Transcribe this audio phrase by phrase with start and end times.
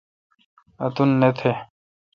[0.83, 1.51] اُنت نہ تہ۔